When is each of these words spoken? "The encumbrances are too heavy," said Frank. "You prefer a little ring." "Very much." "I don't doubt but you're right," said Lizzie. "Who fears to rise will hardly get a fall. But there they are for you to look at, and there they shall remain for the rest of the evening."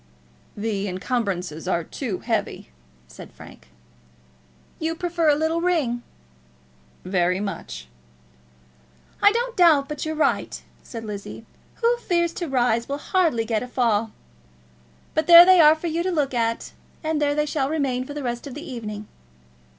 "The 0.57 0.87
encumbrances 0.87 1.67
are 1.67 1.83
too 1.83 2.21
heavy," 2.21 2.71
said 3.07 3.31
Frank. 3.31 3.67
"You 4.79 4.95
prefer 4.95 5.29
a 5.29 5.35
little 5.35 5.61
ring." 5.61 6.01
"Very 7.05 7.39
much." 7.39 7.87
"I 9.21 9.31
don't 9.31 9.55
doubt 9.55 9.87
but 9.87 10.03
you're 10.03 10.15
right," 10.15 10.59
said 10.81 11.03
Lizzie. 11.03 11.45
"Who 11.83 11.97
fears 11.97 12.33
to 12.33 12.47
rise 12.49 12.89
will 12.89 12.97
hardly 12.97 13.45
get 13.45 13.61
a 13.61 13.67
fall. 13.67 14.09
But 15.13 15.27
there 15.27 15.45
they 15.45 15.59
are 15.61 15.75
for 15.75 15.85
you 15.85 16.01
to 16.01 16.11
look 16.11 16.33
at, 16.33 16.71
and 17.03 17.21
there 17.21 17.35
they 17.35 17.45
shall 17.45 17.69
remain 17.69 18.03
for 18.03 18.15
the 18.15 18.23
rest 18.23 18.47
of 18.47 18.55
the 18.55 18.67
evening." 18.67 19.07